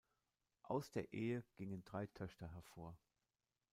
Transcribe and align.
Aus 0.63 0.89
der 0.89 1.13
Ehe 1.13 1.43
gingen 1.57 1.83
drei 1.85 2.07
Töchter 2.07 2.47
hervor. 2.55 2.97